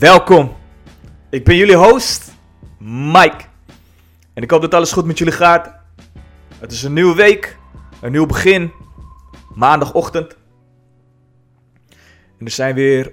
[0.00, 0.56] welkom.
[1.30, 2.32] Ik ben jullie host,
[3.12, 3.44] Mike.
[4.34, 5.74] En ik hoop dat alles goed met jullie gaat.
[6.58, 7.58] Het is een nieuwe week,
[8.00, 8.72] een nieuw begin.
[9.54, 10.36] Maandagochtend.
[12.38, 13.12] En er zijn weer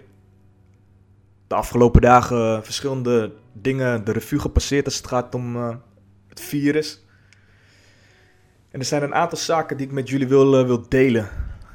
[1.48, 5.76] de afgelopen dagen verschillende dingen de revue gepasseerd als het gaat om eh,
[6.30, 7.05] het virus.
[8.72, 11.30] En er zijn een aantal zaken die ik met jullie wil, eh, wil delen.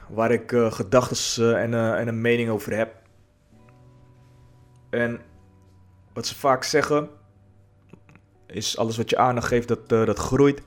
[0.08, 3.01] Waar ik uh, gedachten en, en een mening over heb.
[4.92, 5.20] En
[6.12, 7.08] wat ze vaak zeggen
[8.46, 10.62] is alles wat je aandacht geeft dat, dat groeit.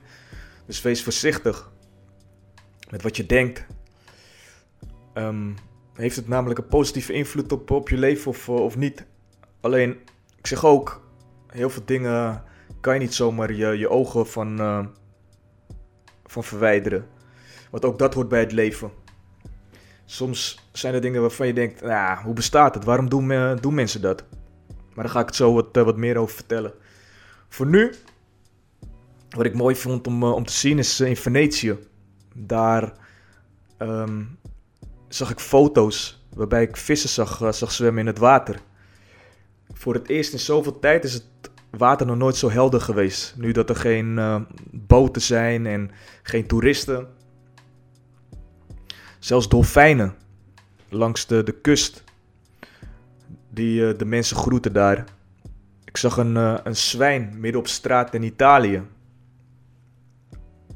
[0.66, 1.72] Dus wees voorzichtig
[2.90, 3.66] met wat je denkt.
[5.14, 5.54] Um,
[5.94, 9.06] heeft het namelijk een positieve invloed op, op je leven of, of niet?
[9.60, 9.98] Alleen,
[10.36, 11.08] ik zeg ook,
[11.46, 12.42] heel veel dingen
[12.80, 14.86] kan je niet zomaar je, je ogen van, uh,
[16.24, 17.06] van verwijderen.
[17.70, 18.90] Want ook dat hoort bij het leven.
[20.06, 21.80] Soms zijn er dingen waarvan je denkt,
[22.24, 22.84] hoe bestaat het?
[22.84, 24.24] Waarom doen, doen mensen dat?
[24.94, 26.72] Maar daar ga ik het zo wat, uh, wat meer over vertellen.
[27.48, 27.94] Voor nu,
[29.28, 31.76] wat ik mooi vond om, uh, om te zien, is in Venetië.
[32.34, 32.92] Daar
[33.78, 34.38] um,
[35.08, 38.60] zag ik foto's waarbij ik vissen zag, zag zwemmen in het water.
[39.72, 41.24] Voor het eerst in zoveel tijd is het
[41.70, 43.34] water nog nooit zo helder geweest.
[43.36, 45.90] Nu dat er geen boten zijn en
[46.22, 47.08] geen toeristen.
[49.18, 50.14] Zelfs dolfijnen
[50.88, 52.04] langs de, de kust.
[53.50, 55.04] Die uh, de mensen groeten daar.
[55.84, 58.82] Ik zag een, uh, een zwijn midden op straat in Italië.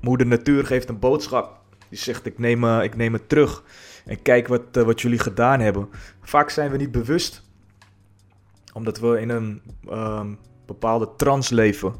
[0.00, 1.60] Moeder Natuur geeft een boodschap.
[1.88, 3.62] Die zegt: Ik neem, ik neem het terug.
[4.04, 5.88] En kijk wat, wat jullie gedaan hebben.
[6.20, 7.48] Vaak zijn we niet bewust
[8.72, 11.94] omdat we in een um, bepaalde trance leven.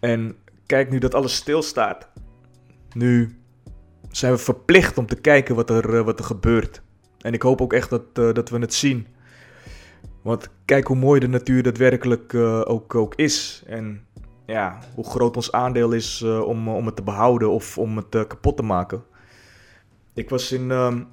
[0.00, 0.36] En
[0.66, 2.08] kijk nu dat alles stilstaat.
[2.92, 3.39] Nu
[4.10, 6.82] zijn we verplicht om te kijken wat er, uh, wat er gebeurt.
[7.18, 9.06] En ik hoop ook echt dat, uh, dat we het zien.
[10.22, 13.62] Want kijk hoe mooi de natuur daadwerkelijk uh, ook, ook is.
[13.66, 14.06] En
[14.46, 18.56] ja, hoe groot ons aandeel is om, om het te behouden of om het kapot
[18.56, 19.02] te maken.
[20.14, 21.08] Ik was in um,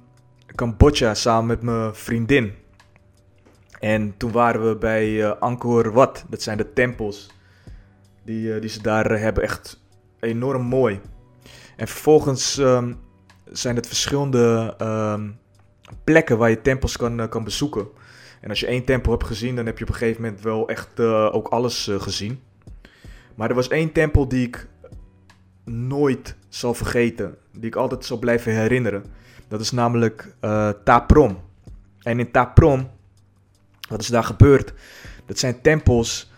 [0.54, 2.52] Cambodja samen met mijn vriendin.
[3.80, 6.24] En toen waren we bij Angkor Wat.
[6.28, 7.30] Dat zijn de tempels
[8.24, 9.42] die, die ze daar hebben.
[9.42, 9.80] Echt
[10.20, 11.00] enorm mooi.
[11.78, 12.98] En vervolgens um,
[13.44, 15.38] zijn het verschillende um,
[16.04, 17.88] plekken waar je tempels kan, uh, kan bezoeken.
[18.40, 20.68] En als je één tempel hebt gezien, dan heb je op een gegeven moment wel
[20.68, 22.40] echt ook alles gezien.
[23.34, 24.66] Maar er was één tempel die ik
[25.64, 27.36] nooit zal vergeten.
[27.52, 29.04] Die ik altijd zal blijven herinneren.
[29.48, 30.34] Dat is namelijk
[30.84, 31.40] Taprom.
[32.02, 32.90] En in Taprom
[33.88, 34.72] wat is daar gebeurd?
[35.26, 36.30] Dat zijn tempels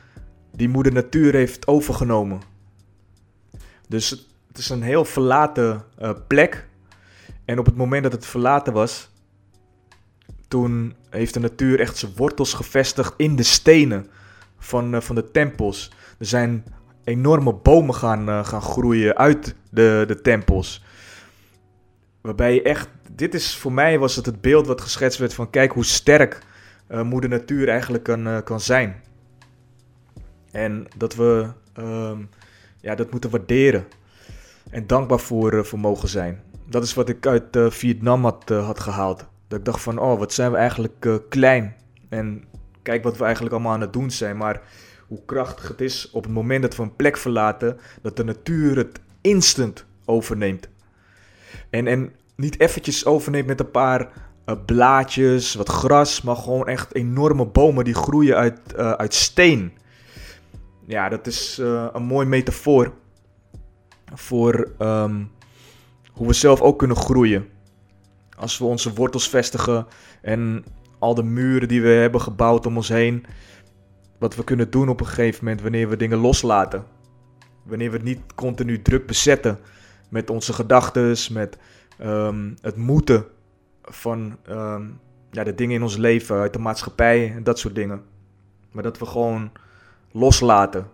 [0.53, 2.41] die moeder natuur heeft overgenomen.
[3.89, 6.67] Dus het is een heel verlaten uh, plek.
[7.45, 9.11] En op het moment dat het verlaten was,
[10.49, 14.07] toen heeft de natuur echt zijn wortels gevestigd in de stenen
[14.59, 15.93] van, uh, van de tempels.
[16.19, 16.65] Er zijn
[17.05, 20.85] enorme bomen gaan, uh, gaan groeien uit de, de tempels.
[22.21, 25.51] Waarbij je echt, dit is voor mij was het het beeld wat geschetst werd van
[25.51, 26.39] kijk hoe sterk
[26.89, 29.03] uh, moeder natuur eigenlijk kan, kan zijn.
[30.51, 32.13] En dat we uh,
[32.81, 33.87] ja, dat moeten waarderen.
[34.71, 36.43] En dankbaar voor, uh, voor mogen zijn.
[36.67, 39.27] Dat is wat ik uit Vietnam had, had gehaald.
[39.49, 41.77] Dat ik dacht van, oh, wat zijn we eigenlijk klein.
[42.09, 42.45] En
[42.83, 44.37] kijk wat we eigenlijk allemaal aan het doen zijn.
[44.37, 44.63] Maar
[45.09, 48.77] hoe krachtig het is op het moment dat we een plek verlaten, dat de natuur
[48.77, 50.69] het instant overneemt.
[51.71, 54.09] En, en niet eventjes overneemt met een paar
[54.67, 59.73] blaadjes, wat gras, maar gewoon echt enorme bomen die groeien uit, uit steen.
[60.87, 61.61] Ja, dat is
[61.93, 62.93] een mooi metafoor
[64.15, 65.31] voor um,
[66.13, 67.49] hoe we zelf ook kunnen groeien.
[68.37, 69.87] Als we onze wortels vestigen
[70.23, 70.65] en
[70.99, 73.27] al de muren die we hebben gebouwd om ons heen.
[74.19, 76.85] Wat we kunnen doen op een gegeven moment wanneer we dingen loslaten.
[77.63, 79.59] Wanneer we het niet continu druk bezetten
[80.09, 81.59] met onze gedachten, met
[82.01, 83.25] um, het moeten
[83.83, 88.03] van um, ja, de dingen in ons leven, uit de maatschappij en dat soort dingen.
[88.73, 89.53] Maar dat we gewoon
[90.13, 90.87] loslaten.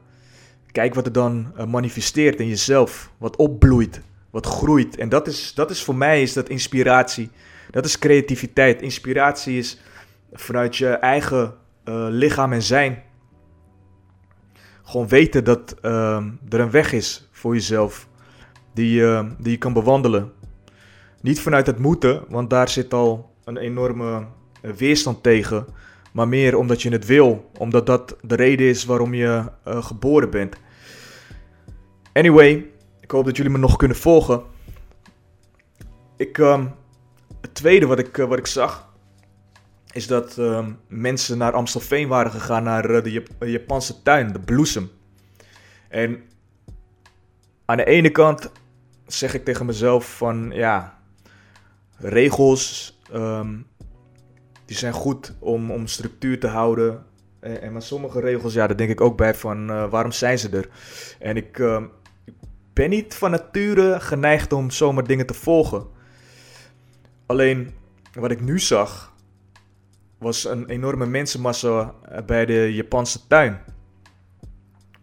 [0.76, 3.10] Kijk wat er dan uh, manifesteert in jezelf.
[3.18, 4.00] Wat opbloeit,
[4.30, 4.96] wat groeit.
[4.96, 7.30] En dat is, dat is voor mij is dat inspiratie.
[7.70, 8.82] Dat is creativiteit.
[8.82, 9.80] Inspiratie is
[10.32, 13.02] vanuit je eigen eh, lichaam en zijn.
[14.82, 18.08] Gewoon weten dat ehm, er een weg is voor jezelf
[18.74, 19.02] die,
[19.38, 20.32] die je kan bewandelen.
[21.20, 24.26] Niet vanuit het moeten, want daar zit al een enorme
[24.62, 25.66] eh, weerstand tegen.
[26.12, 30.56] Maar meer omdat je het wil, omdat dat de reden is waarom je geboren bent.
[32.16, 32.70] Anyway,
[33.00, 34.42] ik hoop dat jullie me nog kunnen volgen.
[36.16, 36.74] Ik, um,
[37.40, 38.92] het tweede wat ik, uh, wat ik zag,
[39.92, 44.40] is dat uh, mensen naar Amstelveen waren gegaan, naar uh, de Jap Japanse tuin, de
[44.40, 44.90] bloesem.
[45.88, 46.22] En
[47.64, 48.50] aan de ene kant
[49.06, 50.98] zeg ik tegen mezelf van, ja,
[51.96, 53.66] regels, um,
[54.64, 57.04] die zijn goed om, om structuur te houden.
[57.40, 60.48] En, en maar sommige regels, ja, daar denk ik ook bij van, waarom zijn ze
[60.48, 60.68] er?
[61.18, 61.58] En ik
[62.76, 65.86] ben niet van nature geneigd om zomaar dingen te volgen.
[67.26, 67.74] Alleen,
[68.14, 69.12] wat ik nu zag,
[70.18, 71.94] was een enorme mensenmassa
[72.26, 73.60] bij de Japanse tuin.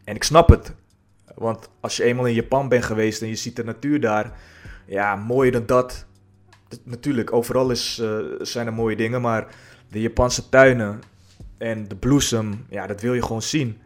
[0.04, 0.76] En ik snap het.
[1.36, 4.40] Want als je eenmaal in Japan bent geweest en je ziet de natuur daar,
[4.86, 6.06] ja, mooier dan dat.
[6.84, 9.48] Natuurlijk, overal is, uh, zijn er mooie dingen, maar
[9.90, 11.00] de Japanse tuinen
[11.58, 13.78] en de bloesem, ja, dat wil je gewoon zien.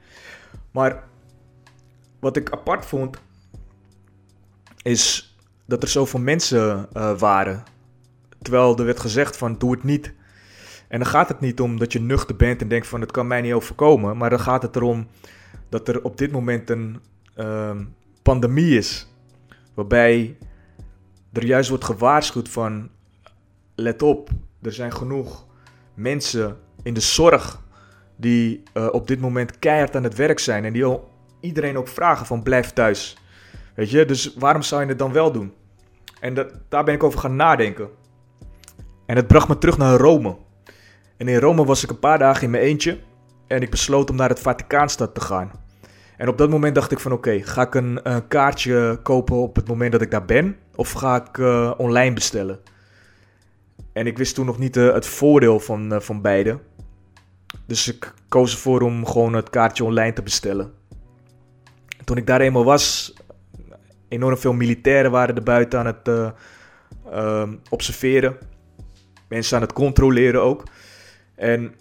[0.72, 1.04] Maar
[2.20, 3.26] wat ik apart vond,
[4.88, 5.36] is
[5.66, 7.64] dat er zoveel mensen uh, waren.
[8.42, 10.14] Terwijl er werd gezegd van doe het niet.
[10.88, 13.28] En dan gaat het niet om dat je nuchter bent en denkt van het kan
[13.28, 14.18] mij niet overkomen.
[14.18, 15.08] Maar dan gaat het erom
[15.70, 17.00] dat er op dit moment een
[17.38, 17.72] uh,
[18.22, 19.08] pandemie is.
[19.74, 20.38] Waarbij
[21.34, 22.90] er juist wordt gewaarschuwd van
[23.76, 24.30] let op,
[24.62, 25.46] er zijn genoeg
[25.94, 27.62] mensen in de zorg
[28.16, 30.66] die uh, op dit moment keihard aan het werk zijn.
[30.66, 31.00] En die
[31.40, 33.18] iedereen ook vragen van blijf thuis.
[33.78, 35.54] Weet je, dus waarom zou je het dan wel doen?
[36.20, 37.90] En dat, daar ben ik over gaan nadenken.
[39.06, 40.38] En het bracht me terug naar Rome.
[41.18, 43.00] En in Rome was ik een paar dagen in mijn eentje.
[43.48, 45.52] En ik besloot om naar het Vaticaanstad te gaan.
[46.18, 49.68] En op dat moment dacht ik van oké, ga ik een, kaartje kopen op het
[49.68, 50.58] moment dat ik daar ben?
[50.76, 52.60] Of ga ik uh, online bestellen?
[53.94, 56.60] En ik wist toen nog niet uh, het voordeel van, uh, van beide.
[57.66, 60.74] Dus ik koos ervoor om gewoon het kaartje online te bestellen.
[62.04, 63.14] Toen ik daar eenmaal was,
[64.08, 68.38] enorm veel militairen waren er buiten aan het uh, observeren.
[69.28, 70.64] Mensen aan het controleren ook.
[71.36, 71.76] En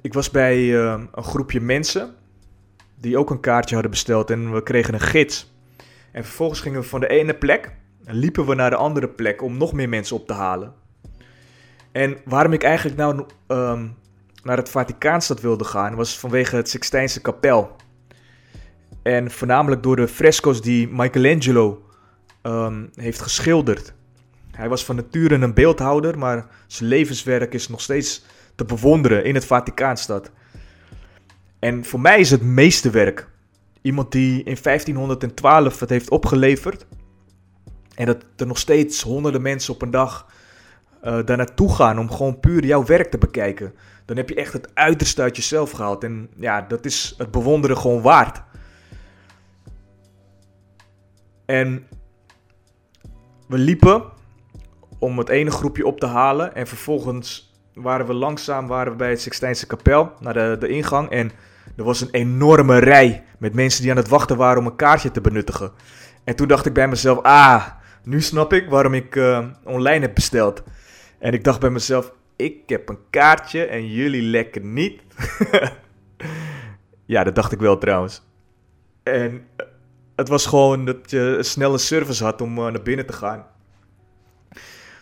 [0.00, 2.14] ik was bij uh, een groepje mensen
[2.96, 5.52] die ook een kaartje hadden besteld en we kregen een gids.
[6.12, 7.72] En vervolgens gingen we van de ene plek
[8.04, 10.74] en liepen we naar de andere plek om nog meer mensen op te halen.
[11.92, 13.96] En waarom ik eigenlijk nou um,
[14.42, 17.76] naar het Vaticaanstad wilde gaan, was vanwege het Sixtijnse kapel.
[19.10, 21.82] En voornamelijk door de fresco's die Michelangelo
[22.42, 23.92] um, heeft geschilderd.
[24.50, 28.24] Hij was van nature een beeldhouder, maar zijn levenswerk is nog steeds
[28.54, 30.30] te bewonderen in het Vaticaanstad.
[31.58, 33.28] En voor mij is het meesterwerk.
[33.82, 36.86] Iemand die in 1512 het heeft opgeleverd.
[37.94, 40.26] En dat er nog steeds honderden mensen op een dag
[41.04, 43.74] uh, daar naartoe gaan om gewoon puur jouw werk te bekijken.
[44.04, 46.04] Dan heb je echt het uiterste uit jezelf gehaald.
[46.04, 48.48] En ja, dat is het bewonderen gewoon waard.
[51.50, 51.86] En
[53.48, 54.02] we liepen
[54.98, 56.54] om het ene groepje op te halen.
[56.54, 61.08] En vervolgens waren we langzaam waren we bij het Sixtijnse kapel, naar de, de ingang.
[61.08, 61.30] En
[61.76, 65.10] er was een enorme rij met mensen die aan het wachten waren om een kaartje
[65.10, 65.72] te benuttigen.
[66.24, 67.66] En toen dacht ik bij mezelf, ah,
[68.04, 70.62] nu snap ik waarom ik uh, online heb besteld.
[71.18, 75.00] En ik dacht bij mezelf, ik heb een kaartje en jullie lekker niet.
[77.06, 78.22] ja, dat dacht ik wel trouwens.
[79.02, 79.46] En
[80.20, 83.46] het was gewoon dat je een snelle service had om uh, naar binnen te gaan.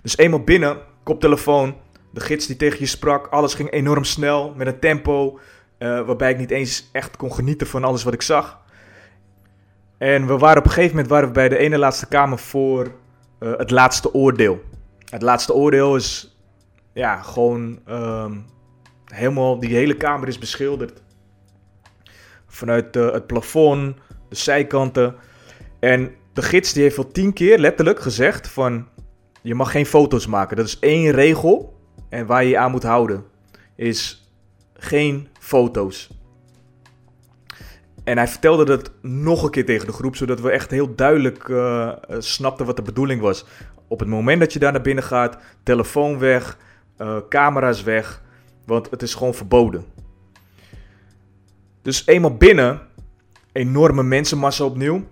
[0.03, 1.77] Dus eenmaal binnen, koptelefoon,
[2.11, 5.39] de gids die tegen je sprak, alles ging enorm snel, met een tempo,
[5.79, 8.61] uh, waarbij ik niet eens echt kon genieten van alles wat ik zag.
[9.99, 12.95] En we waren op een gegeven moment waren we bij de ene laatste kamer voor
[13.41, 14.63] uh, het laatste oordeel.
[15.05, 16.39] Het laatste oordeel is
[16.93, 18.47] ja, gewoon um,
[19.05, 21.03] helemaal, die hele kamer is beschilderd.
[22.47, 23.97] Vanuit het plafond,
[24.29, 25.15] de zijkanten.
[25.79, 28.89] En de gids die heeft wel tien keer letterlijk gezegd van...
[29.43, 30.57] Je mag geen foto's maken.
[30.57, 31.77] Dat is één regel.
[32.09, 33.25] En waar je je aan moet houden.
[33.77, 34.31] Is
[34.75, 36.11] geen foto's.
[38.05, 41.49] En hij vertelde dat nog een keer tegen de groep, zodat we echt heel duidelijk
[41.49, 43.45] uh, snapten wat de bedoeling was.
[43.89, 46.59] Op het moment dat je daar naar binnen gaat, telefoon weg,
[46.99, 48.23] uh, camera's weg,
[48.67, 49.85] want het is gewoon verboden.
[51.83, 52.81] Dus eenmaal binnen,
[53.52, 55.07] enorme mensenmassa opnieuw.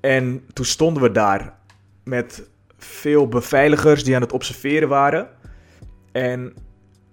[0.00, 1.58] En toen stonden we daar
[2.04, 5.28] met veel beveiligers die aan het observeren waren.
[6.12, 6.54] En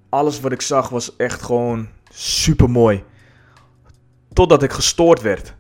[0.09, 3.03] alles wat ik zag was echt gewoon super mooi.
[4.33, 5.55] Totdat ik gestoord werd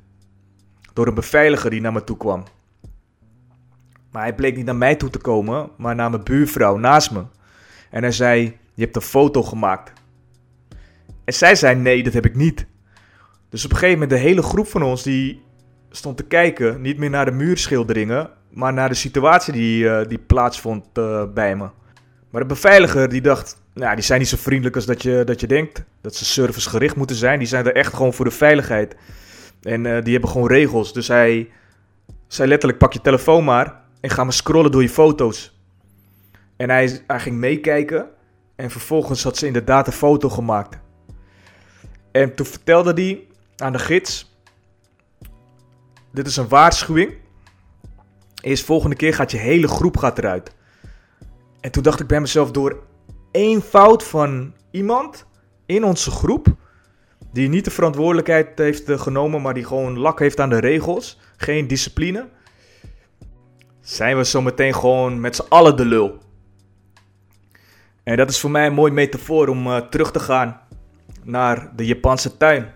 [0.93, 2.43] door een beveiliger die naar me toe kwam.
[4.11, 7.23] Maar hij bleek niet naar mij toe te komen, maar naar mijn buurvrouw naast me.
[7.89, 9.93] En hij zei: Je hebt een foto gemaakt.
[11.23, 12.67] En zij zei: Nee, dat heb ik niet.
[13.49, 15.41] Dus op een gegeven moment de hele groep van ons die
[15.89, 20.17] stond te kijken, niet meer naar de muurschilderingen, maar naar de situatie die, uh, die
[20.17, 21.69] plaatsvond uh, bij me.
[22.29, 25.39] Maar de beveiliger die dacht, nou, die zijn niet zo vriendelijk als dat je, dat
[25.39, 25.83] je denkt.
[26.01, 27.39] Dat ze servicegericht moeten zijn.
[27.39, 28.95] Die zijn er echt gewoon voor de veiligheid.
[29.61, 30.93] En uh, die hebben gewoon regels.
[30.93, 31.49] Dus hij
[32.27, 35.59] zei letterlijk, pak je telefoon maar en ga maar scrollen door je foto's.
[36.57, 38.05] En hij, hij ging meekijken
[38.55, 40.79] en vervolgens had ze inderdaad een foto gemaakt.
[42.11, 43.27] En toen vertelde hij
[43.61, 44.37] aan de gids,
[46.11, 47.13] dit is een waarschuwing.
[48.41, 50.55] Eerst volgende keer gaat je hele groep gaat eruit.
[51.59, 52.83] En toen dacht ik bij mezelf, door
[53.31, 55.25] één fout van iemand
[55.65, 56.47] in onze groep,
[57.31, 61.19] die niet de verantwoordelijkheid heeft eh, genomen, maar die gewoon lak heeft aan de regels,
[61.37, 62.27] geen discipline,
[63.81, 66.17] zijn we zo meteen gewoon met z'n allen de lul.
[68.03, 70.61] En dat is voor mij een mooi metafoor om uh, terug te gaan
[71.23, 72.73] naar de Japanse tuin.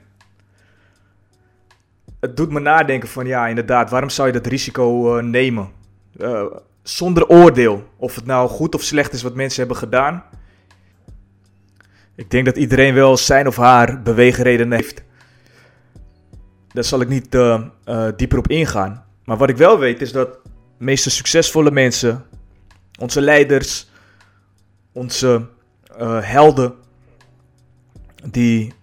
[2.23, 5.69] Het doet me nadenken van ja, inderdaad, waarom zou je dat risico uh, nemen?
[6.17, 6.45] Uh,
[6.83, 7.89] zonder oordeel.
[7.97, 10.23] Of het nou goed of slecht is wat mensen hebben gedaan.
[12.15, 15.03] Ik denk dat iedereen wel zijn of haar beweegreden heeft.
[16.67, 17.61] Daar zal ik niet uh,
[18.15, 19.05] dieper op ingaan.
[19.25, 22.25] Maar wat ik wel weet is dat de meeste succesvolle mensen,
[22.99, 23.89] onze leiders,
[24.91, 25.47] onze
[26.21, 26.73] helden,
[28.31, 28.73] die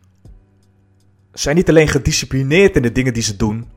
[1.33, 3.69] zijn niet alleen gedisciplineerd in de dingen die ze doen.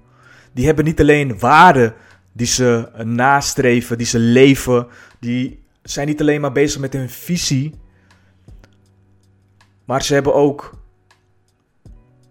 [0.51, 1.93] Die hebben niet alleen waarden
[2.33, 4.87] die ze nastreven, die ze leven.
[5.19, 7.73] Die zijn niet alleen maar bezig met hun visie,
[9.85, 10.77] maar ze hebben ook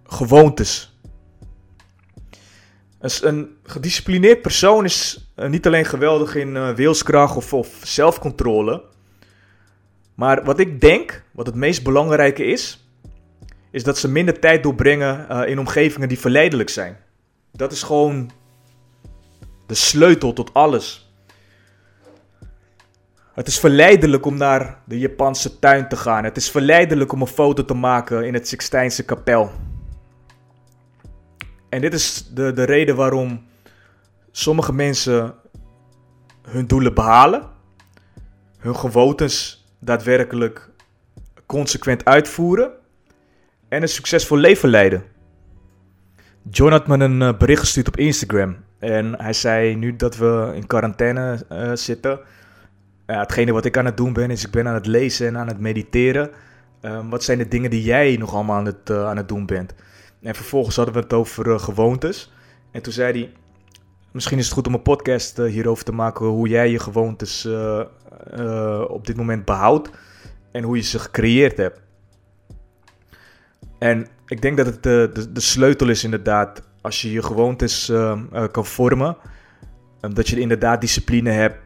[0.04, 0.96] gewoontes.
[3.00, 8.82] Een gedisciplineerd persoon is eh, niet alleen geweldig in uh, wilskracht of, of zelfcontrole.
[10.14, 12.81] Maar wat ik denk, wat het meest belangrijke is,
[13.72, 16.96] is dat ze minder tijd doorbrengen uh, in omgevingen die verleidelijk zijn.
[17.52, 18.30] Dat is gewoon
[19.66, 21.12] de sleutel tot alles.
[23.34, 26.24] Het is verleidelijk om naar de Japanse tuin te gaan.
[26.24, 29.50] Het is verleidelijk om een foto te maken in het Sixtijnse kapel.
[31.68, 33.46] En dit is de, de reden waarom
[34.30, 35.34] sommige mensen
[36.42, 37.50] hun doelen behalen,
[38.58, 40.70] hun gewoontes daadwerkelijk
[41.46, 42.80] consequent uitvoeren
[43.72, 45.04] en een succesvol leven leiden.
[46.50, 48.56] John had me een eh, bericht gestuurd op Instagram.
[48.78, 52.20] En hij zei, nu dat we in quarantaine uh, zitten,
[53.06, 55.36] uh, hetgene wat ik aan het doen ben, is ik ben aan het lezen en
[55.36, 56.30] aan het mediteren.
[56.82, 59.74] Uh, wat zijn de dingen die jij nog allemaal aan het, aan het doen bent?
[60.22, 62.32] En vervolgens hadden we het over gewoontes.
[62.70, 63.32] En toen zei hij,
[64.10, 67.48] misschien is het goed om een podcast hierover te maken, hoe jij je gewoontes
[68.88, 69.90] op dit moment behoudt
[70.52, 71.80] en hoe je ze gecreëerd hebt.
[73.82, 77.88] En ik denk dat het de, de, de sleutel is inderdaad als je je gewoontes
[77.88, 79.16] uh, uh, kan vormen.
[80.00, 81.56] Um, dat je inderdaad discipline hebt,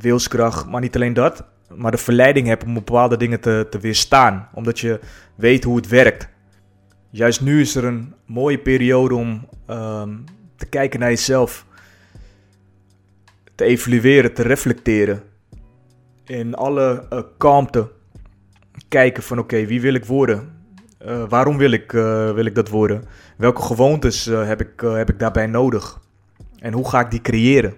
[0.00, 1.44] wilskracht, maar niet alleen dat.
[1.74, 4.48] Maar de verleiding hebt om bepaalde dingen te, te weerstaan.
[4.54, 5.00] Omdat je
[5.34, 6.28] weet hoe het werkt.
[7.10, 10.24] Juist nu is er een mooie periode om um,
[10.56, 11.66] te kijken naar jezelf.
[13.54, 15.22] Te evalueren, te reflecteren.
[16.24, 17.90] In alle uh, kalmte
[18.88, 20.51] kijken van oké, wie wil ik worden?
[21.06, 23.04] Uh, waarom wil ik, uh, wil ik dat worden?
[23.36, 25.98] Welke gewoontes uh, heb, ik, heb ik daarbij nodig?
[26.58, 27.74] En hoe ga ik die creëren?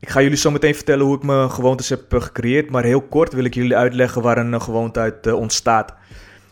[0.00, 2.70] Ik ga jullie zo meteen vertellen hoe ik mijn gewoontes heb gecreëerd.
[2.70, 5.94] Maar heel kort wil ik jullie uitleggen waar een gewoonte uit ontstaat.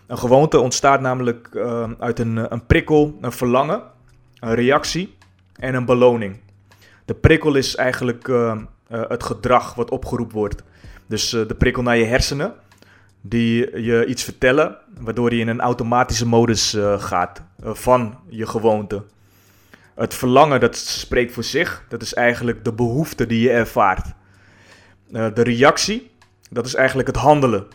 [0.06, 1.56] Een gewoonte ontstaat namelijk
[1.98, 3.82] uit een, een prikkel, een verlangen,
[4.38, 5.16] een reactie
[5.54, 6.40] en een beloning.
[7.04, 8.30] De prikkel is eigenlijk
[8.88, 10.62] het gedrag wat opgeroepen wordt.
[11.06, 12.54] Dus de prikkel naar je hersenen
[13.28, 18.46] die je iets vertellen, waardoor je in een automatische modus uh, gaat uh, van je
[18.46, 19.04] gewoonte.
[19.94, 21.84] Het verlangen, dat spreekt voor zich.
[21.88, 24.06] Dat is eigenlijk de behoefte die je ervaart.
[25.10, 26.10] Uh, de reactie,
[26.50, 27.66] dat is eigenlijk het handelen.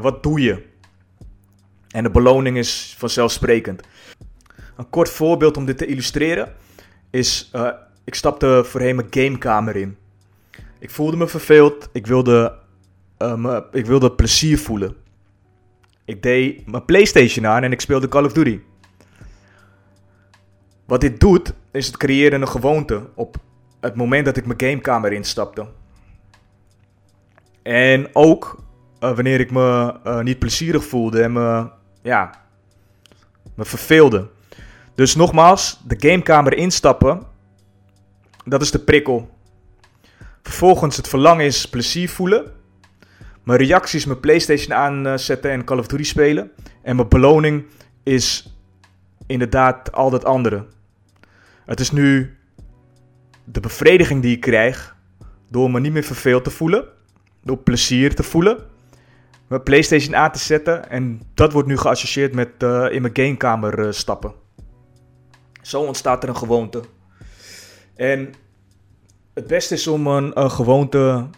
[0.00, 0.66] wat doe je?
[1.88, 3.82] En de beloning is vanzelfsprekend.
[4.76, 6.52] Een kort voorbeeld om dit te illustreren
[7.10, 7.50] is:
[8.04, 9.96] ik stapte voorheen mijn gamekamer in.
[10.78, 11.88] Ik voelde me verveeld.
[11.92, 12.58] Ik wilde
[13.18, 14.96] uh, ik wilde plezier voelen.
[16.04, 18.60] Ik deed mijn PlayStation aan en ik speelde Call of Duty.
[20.86, 23.36] Wat dit doet, is het creëren een gewoonte op
[23.80, 25.66] het moment dat ik mijn gamekamer instapte.
[27.62, 28.62] En ook
[28.98, 31.70] eh, wanneer ik me eh, niet plezierig voelde en me,
[32.02, 32.30] ja,
[33.54, 34.28] me verveelde.
[34.94, 37.22] Dus nogmaals, de gamekamer instappen,
[38.44, 39.28] dat is de prikkel.
[40.42, 42.52] Vervolgens het verlangen is plezier voelen.
[43.48, 46.50] Mijn reacties mijn PlayStation aanzetten en Call of Duty spelen.
[46.82, 47.66] En mijn beloning
[48.02, 48.56] is
[49.26, 50.66] inderdaad al dat andere.
[51.64, 52.36] Het is nu
[53.44, 54.96] de bevrediging die ik krijg
[55.50, 56.84] door me niet meer verveeld te voelen,
[57.42, 58.58] door plezier te voelen,
[59.46, 63.78] mijn PlayStation aan te zetten en dat wordt nu geassocieerd met uh, in mijn gamekamer
[63.78, 64.32] uh, stappen.
[65.62, 66.82] Zo ontstaat er een gewoonte.
[67.96, 68.34] En
[69.34, 71.28] het beste is om een, een gewoonte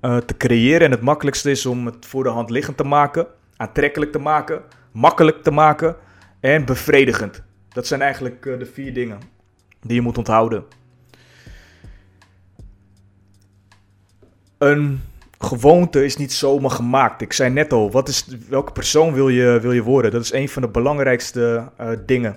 [0.00, 3.26] uh, te creëren en het makkelijkste is om het voor de hand liggend te maken,
[3.56, 4.62] aantrekkelijk te maken,
[4.92, 5.96] makkelijk te maken
[6.40, 7.42] en bevredigend.
[7.68, 9.18] Dat zijn eigenlijk de vier dingen
[9.80, 10.64] die je moet onthouden.
[14.58, 15.00] Een
[15.38, 17.20] gewoonte is niet zomaar gemaakt.
[17.20, 20.10] Ik zei net al, wat is, welke persoon wil je, wil je worden?
[20.10, 22.36] Dat is een van de belangrijkste uh, dingen.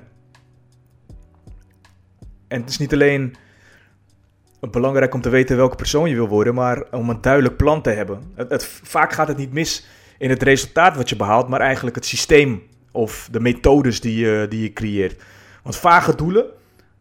[2.48, 3.36] En het is niet alleen
[4.60, 7.90] belangrijk om te weten welke persoon je wil worden, maar om een duidelijk plan te
[7.90, 8.22] hebben.
[8.36, 9.88] Het, vaak gaat het niet mis
[10.18, 14.46] in het resultaat wat je behaalt, maar eigenlijk het systeem of de methodes die je,
[14.50, 15.22] die je creëert.
[15.64, 16.46] Want vage doelen,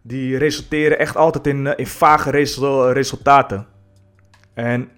[0.03, 2.31] die resulteren echt altijd in, in vage
[2.93, 3.67] resultaten.
[4.55, 4.89] En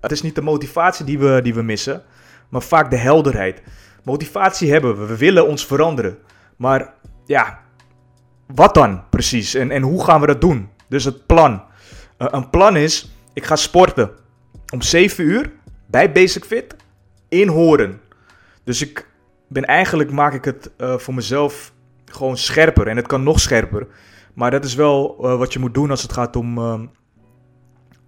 [0.00, 2.02] het is niet de motivatie die we, die we missen,
[2.48, 3.62] maar vaak de helderheid.
[4.02, 6.18] Motivatie hebben we, we willen ons veranderen.
[6.56, 6.92] Maar
[7.26, 7.60] ja,
[8.46, 9.54] wat dan precies?
[9.54, 10.68] En, en hoe gaan we dat doen?
[10.88, 11.62] Dus het plan.
[12.18, 14.10] Uh, een plan is, ik ga sporten
[14.72, 15.52] om 7 uur
[15.86, 16.76] bij Basic Fit
[17.28, 18.00] in Horen.
[18.64, 19.08] Dus ik
[19.48, 21.72] ben eigenlijk, maak ik het uh, voor mezelf
[22.04, 22.88] gewoon scherper.
[22.88, 23.86] En het kan nog scherper.
[24.34, 26.90] Maar dat is wel uh, wat je moet doen als het gaat om um,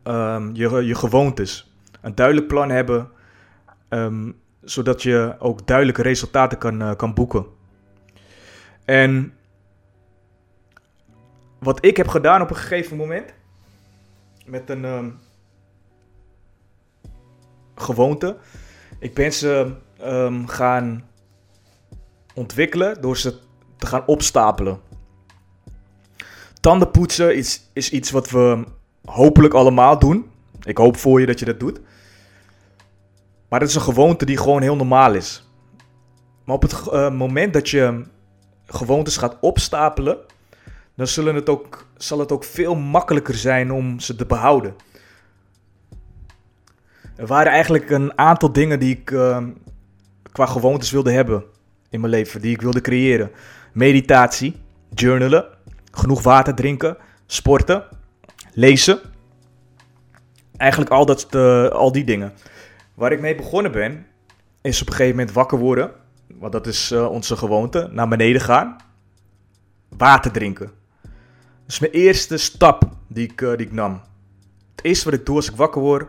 [0.04, 3.10] um, je, je gewoontes een duidelijk plan hebben,
[3.88, 7.46] um, zodat je ook duidelijke resultaten kan, kan boeken.
[8.84, 9.32] En
[11.58, 13.34] wat ik heb gedaan op een gegeven moment,
[14.46, 15.18] met een um,
[17.74, 18.36] gewoonte,
[18.98, 21.08] ik ben ze um, gaan
[22.34, 23.38] ontwikkelen door ze
[23.76, 24.80] te gaan opstapelen.
[26.60, 28.64] Tandenpoetsen is, is iets wat we
[29.04, 30.30] hopelijk allemaal doen.
[30.62, 31.80] Ik hoop voor je dat je dat doet.
[33.48, 35.48] Maar dat is een gewoonte die gewoon heel normaal is.
[36.44, 38.04] Maar op het uh, moment dat je
[38.66, 40.18] gewoontes gaat opstapelen,
[40.96, 44.74] dan zullen het ook, zal het ook veel makkelijker zijn om ze te behouden.
[47.16, 49.38] Er waren eigenlijk een aantal dingen die ik uh,
[50.32, 51.44] qua gewoontes wilde hebben
[51.90, 53.30] in mijn leven, die ik wilde creëren.
[53.72, 54.56] Meditatie,
[54.94, 55.46] journalen,
[55.90, 57.84] genoeg water drinken, sporten,
[58.52, 59.00] lezen.
[60.56, 62.32] Eigenlijk al, dat, uh, al die dingen.
[62.94, 64.06] Waar ik mee begonnen ben,
[64.62, 65.90] is op een gegeven moment wakker worden.
[66.34, 67.88] Want dat is uh, onze gewoonte.
[67.92, 68.76] Naar beneden gaan.
[69.88, 70.70] Water drinken.
[71.66, 74.00] Dat is mijn eerste stap die ik, uh, die ik nam.
[74.70, 76.08] Het eerste wat ik doe als ik wakker word,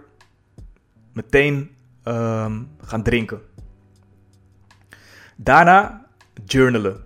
[1.13, 3.41] meteen uh, gaan drinken.
[5.36, 6.06] Daarna
[6.46, 7.04] journalen.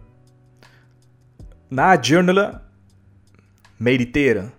[1.68, 2.62] Na het journalen,
[3.76, 4.52] mediteren.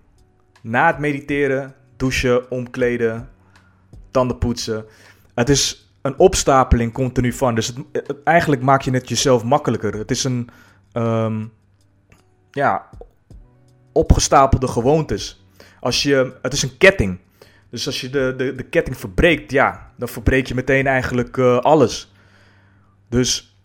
[0.61, 3.29] Na het mediteren, douchen, omkleden,
[4.11, 4.85] tanden poetsen.
[5.35, 7.55] Het is een opstapeling continu van.
[7.55, 7.73] Dus
[8.25, 9.95] eigenlijk maak je het jezelf makkelijker.
[9.95, 10.49] Het is een
[10.93, 11.53] um,
[12.51, 12.89] ja,
[13.93, 15.47] opgestapelde gewoontes.
[15.81, 17.19] Als je, het is een ketting.
[17.71, 21.59] Dus als je de, de, de ketting verbreekt, ja, dan verbreek je meteen eigenlijk uh,
[21.59, 22.13] alles.
[23.09, 23.57] Dus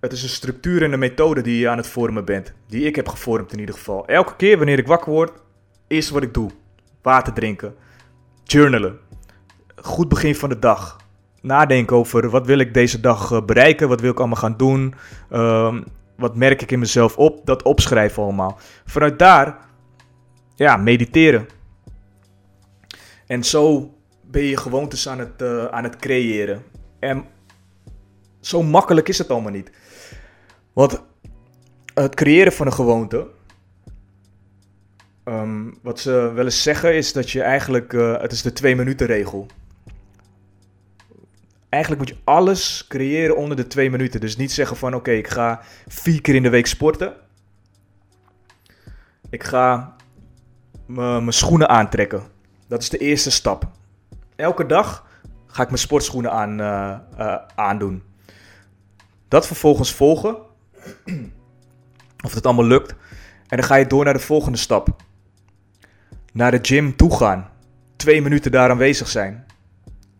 [0.00, 2.52] het is een structuur en een methode die je aan het vormen bent.
[2.68, 4.06] Die ik heb gevormd in ieder geval.
[4.06, 5.32] Elke keer wanneer ik wakker word,
[5.86, 6.50] is wat ik doe.
[7.02, 7.74] Water drinken.
[8.44, 8.98] Journalen.
[9.76, 10.96] Goed begin van de dag
[11.40, 14.94] nadenken over wat wil ik deze dag eh, bereiken, wat wil ik allemaal gaan doen,
[15.32, 15.84] um,
[16.16, 18.58] wat merk ik in mezelf op, dat opschrijven allemaal.
[18.84, 19.58] Vanuit daar,
[20.56, 21.48] ja, mediteren.
[23.26, 26.62] En zo ben je gewoontes aan het, uh, aan het creëren.
[26.98, 27.24] En
[28.40, 29.70] zo makkelijk is het allemaal niet.
[30.72, 31.02] Want
[31.94, 33.26] het creëren van een gewoonte,
[35.24, 38.76] um, wat ze wel eens zeggen is dat je eigenlijk, uh, het is de twee
[38.76, 39.46] minuten regel
[41.76, 44.20] eigenlijk moet je alles creëren onder de twee minuten.
[44.20, 47.14] Dus niet zeggen van oké, ik ga vier keer in de week sporten.
[49.30, 49.95] Ik ga
[50.86, 52.22] mijn schoenen aantrekken.
[52.68, 53.68] Dat is de eerste stap.
[54.36, 55.06] Elke dag
[55.46, 58.02] ga ik mijn sportschoenen aan, uh, uh, aandoen.
[59.28, 60.36] Dat vervolgens volgen.
[62.24, 62.94] of het allemaal lukt.
[63.48, 64.88] En dan ga je door naar de volgende stap.
[66.32, 67.48] Naar de gym toe gaan.
[67.96, 69.44] Twee minuten daar aanwezig zijn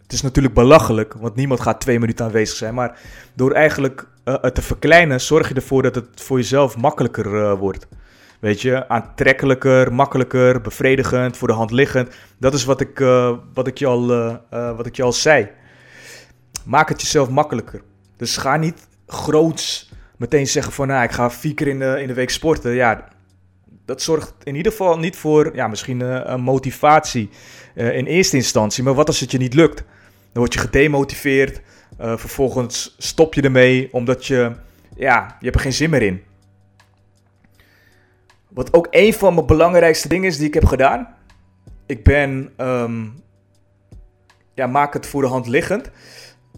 [0.03, 2.75] Het is natuurlijk belachelijk, want niemand gaat twee minuten aanwezig zijn.
[2.75, 2.99] Maar
[3.35, 7.87] door eigenlijk uh, het te verkleinen, zorg je ervoor dat het voor jezelf makkelijker wordt.
[8.41, 12.15] Weet je, aantrekkelijker, makkelijker, bevredigend, voor de hand liggend.
[12.39, 14.07] Dat is wat ik, uh, wat ik, je, al,
[14.51, 15.49] wat ik je al zei.
[16.65, 17.83] Maak het jezelf makkelijker.
[18.17, 22.07] Dus ga niet groots meteen zeggen van, nou, ik ga vier keer in de, in
[22.07, 22.73] de week sporten.
[22.73, 23.09] Ja,
[23.85, 26.01] dat zorgt in ieder geval niet voor, ja, misschien
[26.33, 27.31] een motivatie
[27.75, 28.83] in eerste instantie.
[28.85, 29.77] Maar wat als het je niet lukt?
[29.77, 31.61] Dan word je gedemotiveerd.
[31.99, 34.53] Vervolgens stop je ermee omdat je,
[34.97, 36.23] ja, je hebt er geen zin meer in.
[38.57, 41.09] Wat ook een van mijn belangrijkste dingen is die ik heb gedaan.
[41.87, 43.15] Ik ben, um,
[44.55, 45.91] ja, maak het voor de hand liggend.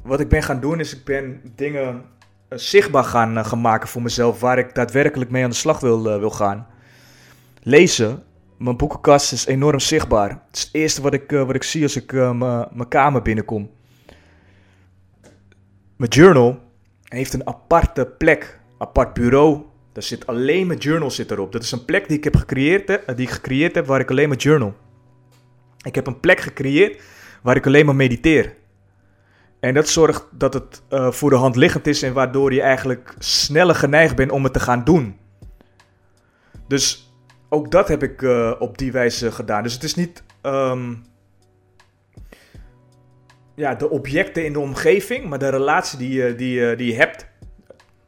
[0.03, 3.89] Wat ik ben gaan doen is, ik ben dingen uh, zichtbaar gaan, uh, gaan, maken
[3.89, 4.41] voor mezelf.
[4.41, 6.67] Waar ik daadwerkelijk mee aan de slag wil, wil gaan.
[7.63, 8.23] Lezen.
[8.59, 10.31] Mijn boekenkast is enorm zichtbaar.
[10.31, 13.71] Het is het eerste wat ik, wat ik zie als ik mijn kamer binnenkom.
[15.97, 16.59] Mijn journal
[17.05, 19.65] heeft een aparte plek, apart bureau.
[19.99, 21.53] Daar zit alleen mijn journal zit erop.
[21.53, 24.11] Dat is een plek die ik heb gecreëerd, hè, die ik gecreëerd heb waar ik
[24.11, 24.75] alleen maar journal.
[25.83, 27.03] Ik heb een plek gecreëerd
[27.43, 28.55] waar ik alleen maar mediteer.
[29.61, 33.15] En dat zorgt dat het uh, voor de hand liggend is en waardoor je eigenlijk
[33.19, 35.17] sneller geneigd bent om het te gaan doen.
[36.69, 37.13] Dus
[37.49, 39.63] ook dat heb ik uh, op die wijze gedaan.
[39.63, 41.03] Dus het is niet um,
[43.55, 47.27] ja, de objecten in de omgeving, maar de relatie die je, die, die je hebt.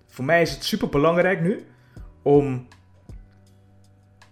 [0.06, 1.64] Voor mij is het super belangrijk nu
[2.22, 2.66] om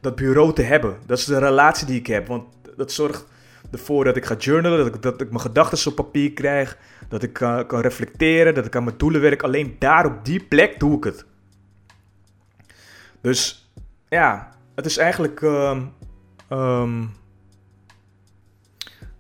[0.01, 0.97] dat bureau te hebben.
[1.07, 2.27] Dat is de relatie die ik heb.
[2.27, 2.45] Want
[2.77, 3.27] dat zorgt
[3.71, 7.23] ervoor dat ik ga journalen, dat ik, dat ik mijn gedachten op papier krijg, dat
[7.23, 9.43] ik kan, kan reflecteren, dat ik aan mijn doelen werk.
[9.43, 11.27] Alleen daar op die plek doe ik het.
[13.21, 13.71] Dus
[14.09, 15.93] ja, het is eigenlijk um,
[16.51, 17.11] um,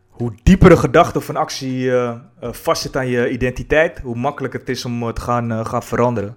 [0.09, 4.69] hoe dieper een gedachte of een actie uh, vastzit aan je identiteit, hoe makkelijker het
[4.69, 6.37] is om het gaan, gaan veranderen.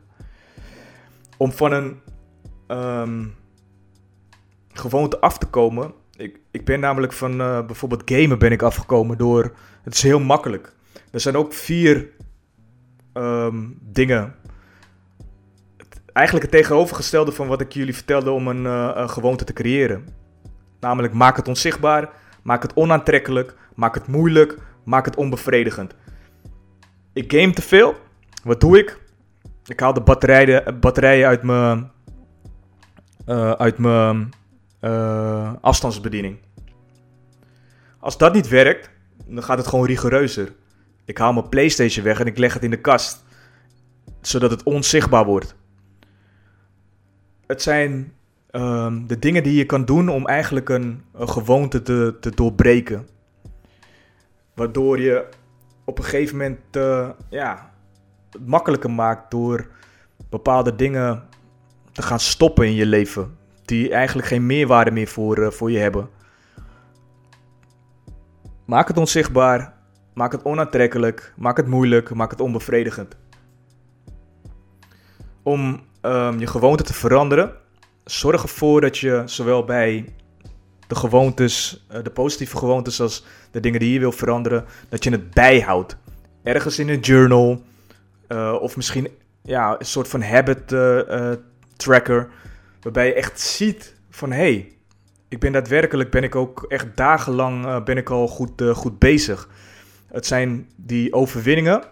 [1.38, 2.02] Om van een
[2.72, 3.36] um,
[4.74, 5.94] gewoonte af te komen.
[6.18, 9.54] Ik, ik ben namelijk van bijvoorbeeld gamen ben ik afgekomen door.
[9.84, 10.74] Het is heel makkelijk.
[11.12, 12.10] Er zijn ook vier
[13.14, 14.36] um, dingen.
[16.14, 20.08] Eigenlijk het tegenovergestelde van wat ik jullie vertelde om een, een gewoonte te creëren.
[20.80, 22.10] Namelijk maak het onzichtbaar,
[22.42, 25.96] maak het onaantrekkelijk, Maak het moeilijk, maak het onbevredigend.
[27.14, 27.96] Ik game te veel.
[28.44, 29.00] Wat doe ik?
[29.66, 31.92] Ik haal de batterijen, batterijen uit mijn,
[33.28, 34.34] uh, uit mijn
[34.82, 36.38] uh, afstandsbediening.
[38.00, 38.90] Als dat niet werkt,
[39.26, 40.54] dan gaat het gewoon rigoureuzer.
[41.06, 43.24] Ik haal mijn PlayStation weg en ik leg het in de kast,
[44.22, 45.56] zodat het onzichtbaar wordt.
[47.48, 48.14] Het zijn
[48.52, 53.08] uh, de dingen die je kan doen om eigenlijk een, gewoonte te, te doorbreken.
[54.56, 55.28] Waardoor je
[55.86, 57.72] op een gegeven moment uh, ja,
[58.32, 59.68] het makkelijker maakt door
[60.30, 61.24] bepaalde dingen
[61.91, 63.38] te gaan stoppen in je leven.
[63.65, 66.10] Die eigenlijk geen meerwaarde meer voor, uh, voor je hebben.
[68.65, 69.73] Maak het onzichtbaar.
[70.13, 71.34] Maak het onaantrekkelijk.
[71.38, 72.13] Maak het moeilijk.
[72.13, 73.15] Maak het onbevredigend.
[75.43, 77.54] Om um, je gewoonte te veranderen,
[78.04, 80.13] zorg ervoor dat je zowel bij
[80.88, 85.12] de gewoontes, uh, de positieve gewoontes als de dingen die je wil veranderen, dat je
[85.12, 85.97] het bijhoudt.
[86.43, 87.62] Ergens in een journal
[88.27, 89.08] uh, of misschien
[89.43, 91.32] ja, een soort van habit uh,
[91.82, 92.28] tracker,
[92.82, 94.72] waarbij je echt ziet van hé, hey,
[95.30, 99.50] ik ben daadwerkelijk, ben ik ook echt dagenlang ben ik al goed, goed bezig.
[100.08, 101.84] Het zijn die overwinningen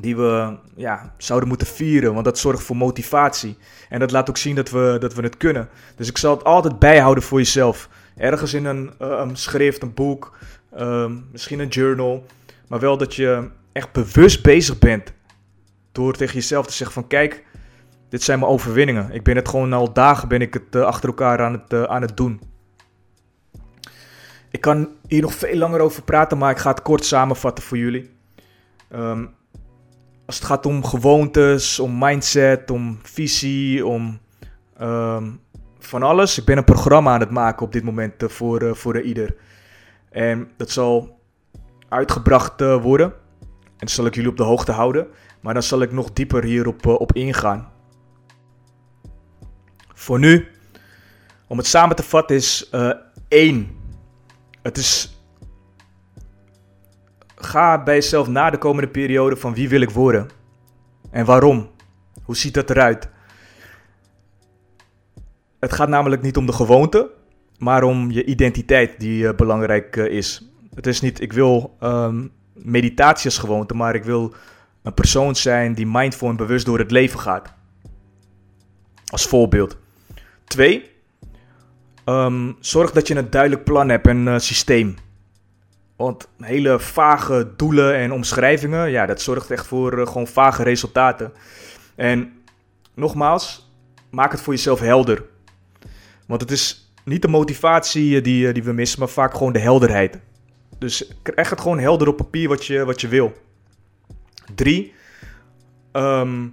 [0.00, 3.56] die we ja, zouden moeten vieren, want dat zorgt voor motivatie.
[3.88, 5.68] En dat laat ook zien dat we, dat we het kunnen.
[5.96, 7.88] Dus ik zal het altijd bijhouden voor jezelf.
[8.16, 10.36] Ergens in een, uh, een schrift, een boek,
[10.78, 12.26] uh, misschien een journal.
[12.68, 15.12] Maar wel dat je echt bewust bezig bent.
[15.92, 17.44] Door tegen jezelf te zeggen van kijk,
[18.08, 19.10] dit zijn mijn overwinningen.
[19.12, 21.82] Ik ben het gewoon al dagen ben ik het uh, achter elkaar aan het, uh,
[21.82, 22.40] aan het doen.
[24.50, 27.78] Ik kan hier nog veel langer over praten, maar ik ga het kort samenvatten voor
[27.78, 28.10] jullie.
[28.92, 29.34] Um,
[30.26, 34.18] als het gaat om gewoontes, om mindset, om visie, om
[34.80, 35.40] um,
[35.78, 36.38] van alles.
[36.38, 39.36] Ik ben een programma aan het maken op dit moment uh, voor, voor ieder.
[40.10, 41.20] En dat zal
[41.88, 43.12] uitgebracht worden.
[43.60, 45.06] En dat zal ik jullie op de hoogte houden.
[45.40, 47.68] Maar dan zal ik nog dieper hierop op ingaan.
[49.98, 50.48] Voor nu,
[51.46, 52.70] om het samen te vatten, is
[53.28, 53.76] één.
[54.62, 55.18] Het is
[57.34, 60.28] ga bij jezelf na de komende periode van wie wil ik worden?
[61.10, 61.70] En waarom?
[62.22, 63.08] Hoe ziet dat eruit?
[65.60, 67.10] Het gaat namelijk niet om de gewoonte,
[67.58, 70.50] maar om je identiteit die uh, belangrijk uh, is.
[70.74, 74.34] Het is niet, ik wil um, meditatie als gewoonte, maar ik wil
[74.82, 77.54] een persoon zijn die mindful en bewust door het leven gaat.
[79.06, 79.76] Als voorbeeld.
[80.48, 80.90] Twee,
[82.04, 84.96] ehm, zorg dat je een duidelijk plan hebt en uh, systeem.
[85.96, 91.32] Want hele vage doelen en omschrijvingen, ja, dat zorgt echt voor uh, gewoon vage resultaten.
[91.94, 92.32] En
[92.94, 93.72] nogmaals,
[94.10, 95.24] maak het voor jezelf helder.
[96.26, 99.58] Want het is niet de motivatie eh, die, die we missen, maar vaak gewoon de
[99.58, 100.18] helderheid.
[100.78, 103.32] Dus krijg het gewoon helder op papier wat je, wat je wil.
[104.54, 104.92] Drie,
[105.92, 106.46] ehm,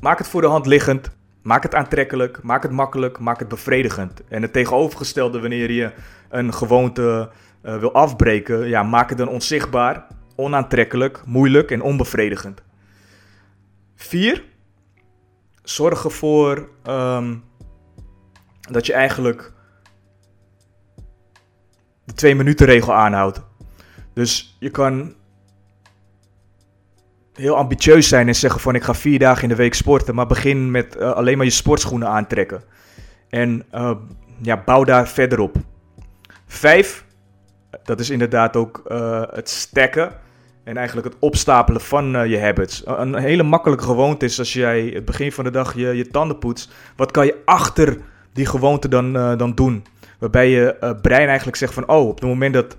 [0.00, 1.15] maak het voor de hand liggend.
[1.46, 4.22] Maak het aantrekkelijk, maak het makkelijk, maak het bevredigend.
[4.28, 5.92] En het tegenovergestelde wanneer je
[6.28, 7.30] een gewoonte
[7.62, 10.06] uh, wil afbreken, ja, maak het dan onzichtbaar,
[10.36, 12.62] onaantrekkelijk, moeilijk en onbevredigend.
[13.94, 14.44] Vier,
[15.62, 17.44] zorg ervoor um,
[18.70, 19.52] dat je eigenlijk
[22.04, 23.42] de twee minuten regel aanhoudt.
[24.12, 25.14] Dus je kan
[27.36, 30.26] heel ambitieus zijn en zeggen van ik ga vier dagen in de week sporten, maar
[30.26, 32.62] begin met uh, alleen maar je sportschoenen aantrekken.
[33.28, 33.90] En uh,
[34.42, 35.56] ja, bouw daar verder op.
[36.46, 37.04] Vijf,
[37.84, 40.12] dat is inderdaad ook uh, het stekken
[40.64, 42.82] en eigenlijk het opstapelen van je habits.
[42.86, 46.38] Een hele makkelijke gewoonte is als jij het begin van de dag je, je tanden
[46.38, 46.72] poetst.
[46.96, 47.98] Wat kan je achter
[48.32, 49.84] die gewoonte dan, dan doen?
[50.18, 52.76] Waarbij je brein eigenlijk zegt van oh, op het moment dat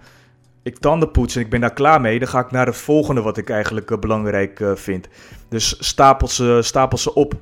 [0.68, 3.22] ik tanden poets en ik ben daar klaar mee, dan ga ik naar het volgende
[3.22, 5.08] wat ik eigenlijk uh, belangrijk uh, vind.
[5.50, 7.34] Dus stapel ze, stapel ze op.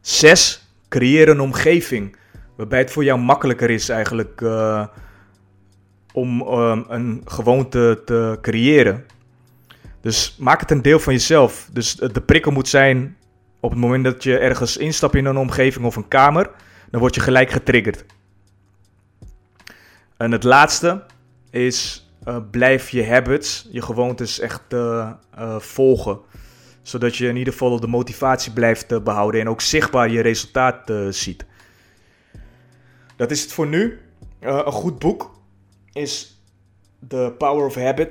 [0.00, 0.68] 6.
[0.88, 2.16] Creëer een omgeving
[2.56, 4.86] waarbij het voor jou makkelijker is eigenlijk uh,
[6.12, 6.40] om
[6.88, 9.04] een gewoonte te creëren.
[10.00, 11.68] Dus maak het een deel van jezelf.
[11.72, 13.16] Dus de prikkel moet zijn
[13.60, 16.50] op het moment dat je ergens instapt in een omgeving of een kamer,
[16.90, 18.04] dan word je gelijk getriggerd.
[20.16, 21.02] En het laatste,
[21.50, 26.18] is uh, blijf je habits, je gewoontes echt uh, uh, volgen.
[26.82, 31.46] Zodat je in ieder geval de motivatie blijft behouden en ook zichtbaar je resultaat ziet.
[33.16, 34.00] Dat is het voor nu.
[34.40, 35.30] een goed boek
[35.92, 36.42] is
[37.08, 38.10] The Power of Habit.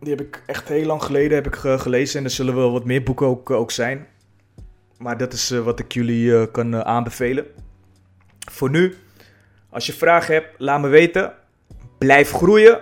[0.00, 2.84] Die heb ik echt heel lang geleden heb ik, gelezen en er zullen wel wat
[2.84, 4.06] meer boeken ook, ook zijn.
[4.98, 7.46] Maar dat is wat ik jullie kan aanbevelen.
[8.50, 8.96] Voor nu,
[9.70, 11.34] als je vragen hebt, laat me weten.
[11.98, 12.80] Blijf groeien.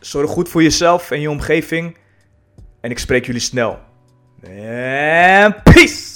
[0.00, 1.96] Zorg goed voor jezelf en je omgeving.
[2.80, 3.78] En ik spreek jullie snel.
[4.42, 6.15] En peace!